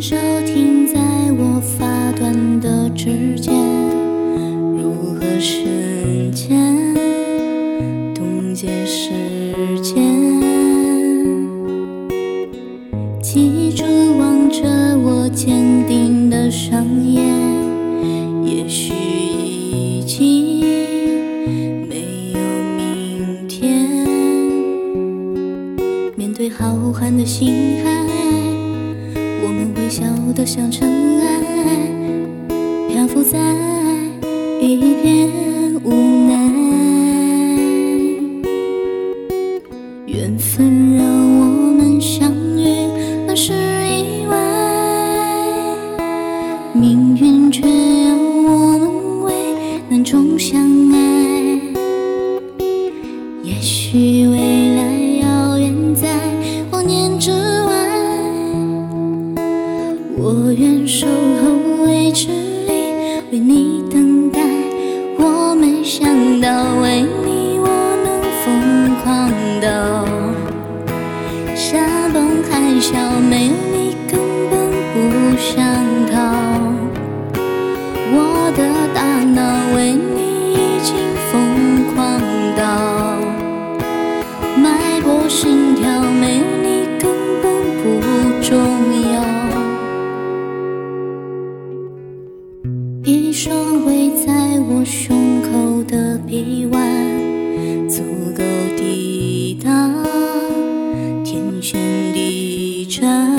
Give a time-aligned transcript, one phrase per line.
[0.00, 0.14] 手
[0.44, 1.00] 停在
[1.38, 3.54] 我发端的指尖，
[4.76, 6.94] 如何瞬间
[8.14, 9.10] 冻结时
[9.82, 9.96] 间？
[13.22, 13.84] 记住
[14.18, 14.62] 望着
[14.98, 17.24] 我坚定的双眼，
[18.44, 20.60] 也许已经
[21.88, 22.38] 没有
[22.76, 23.88] 明天。
[26.16, 27.95] 面对浩瀚的星海，
[29.98, 30.86] 我们微笑得像尘
[31.20, 31.40] 埃，
[32.88, 33.38] 漂浮在
[34.60, 35.30] 一片
[35.84, 35.90] 无
[36.28, 36.34] 奈。
[40.06, 41.06] 缘分让
[41.38, 42.90] 我们相遇，
[43.26, 44.36] 那是意外，
[46.74, 49.32] 命运却要我们为
[49.88, 50.60] 难中相
[50.92, 50.96] 爱。
[53.42, 54.55] 也许未
[61.42, 62.72] 候未知里
[63.30, 64.40] 为你等待。
[65.18, 66.06] 我没想
[66.40, 66.48] 到
[66.82, 67.68] 为你我
[68.04, 68.06] 能
[68.42, 68.44] 疯
[69.02, 69.04] 狂
[69.60, 69.66] 到
[71.54, 72.50] 山崩海
[72.80, 72.94] 啸，
[93.38, 98.02] 双围在我胸口的臂弯，足
[98.34, 98.42] 够
[98.78, 100.02] 抵挡
[101.22, 101.78] 天旋
[102.14, 103.36] 地转。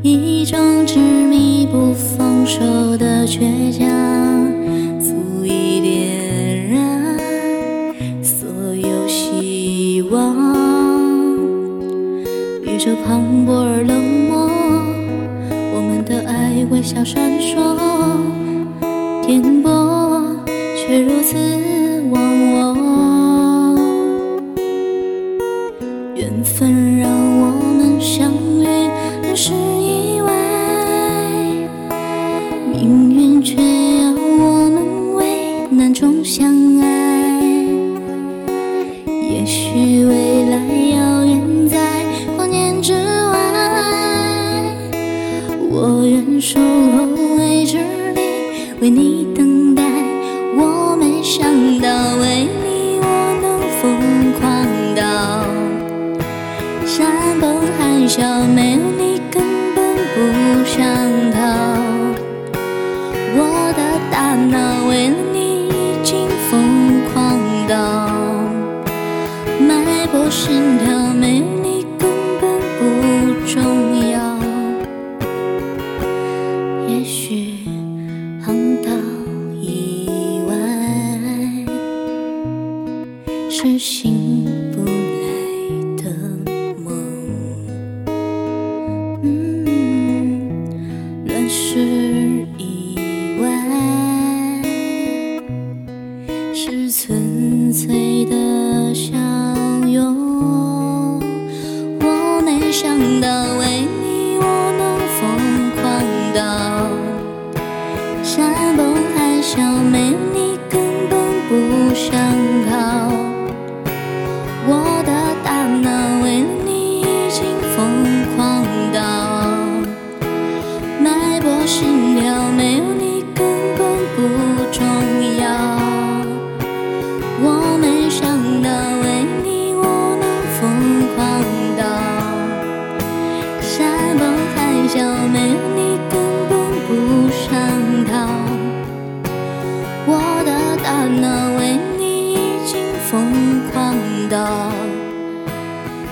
[0.00, 2.60] 一种执迷不放手
[2.96, 3.88] 的倔强，
[5.00, 7.18] 足以点燃
[8.22, 10.36] 所有希望。
[12.62, 14.48] 宇宙磅礴而冷漠，
[16.66, 17.56] 微笑闪烁，
[19.26, 20.22] 颠簸
[20.76, 21.36] 却如此
[22.10, 22.20] 忘
[22.52, 23.07] 我。
[46.40, 47.04] 守候
[47.36, 47.78] 未知
[48.14, 48.20] 里
[48.80, 49.82] 为你等待。
[50.56, 51.42] 我没想
[51.80, 51.88] 到
[52.20, 53.04] 为你我
[53.42, 53.82] 能疯
[54.38, 55.02] 狂到
[56.86, 57.10] 山
[57.40, 59.42] 崩海啸，没有你根
[59.74, 60.78] 本不想
[61.32, 61.38] 逃。
[63.34, 65.72] 我的大脑为了你已
[66.04, 68.08] 经疯狂到
[69.58, 71.44] 脉搏心跳，没有
[83.60, 84.37] 是醒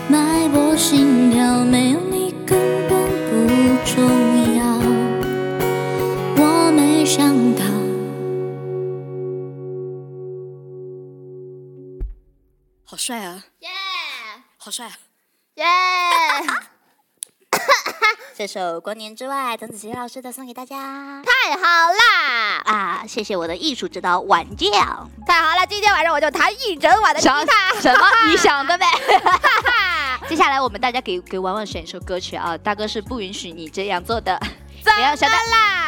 [0.08, 2.56] 脉搏心跳，没有你根
[2.88, 2.96] 本
[3.28, 4.64] 不重要。
[6.36, 7.64] 我没想到。
[12.84, 13.44] 好帅啊！
[13.60, 13.68] 耶
[14.56, 14.92] 好帅啊！
[15.54, 15.64] 耶！
[18.36, 23.04] 这首《光年之外》，邓紫棋老师的送给大家太好啦，啊！
[23.08, 24.68] 谢谢我的艺术指导晚教。
[25.26, 25.66] 太好了！
[25.66, 27.74] 今天晚上我就弹一整晚的吉想他。
[27.80, 28.06] 什么？
[28.30, 28.86] 你想的呗。
[30.28, 34.36] 接下来我们大家给给婉婉选一首歌曲啊，大哥是不允许你这样做的。
[34.82, 35.86] 怎不要晓得么啦？